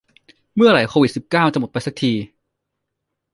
[0.55, 2.13] เมื่อไหร่โควิดสิบเก้าจะหมดไปสักที